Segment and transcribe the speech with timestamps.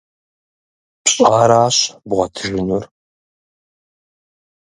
[1.03, 2.83] Пщӏаращ бгъуэтыжынур.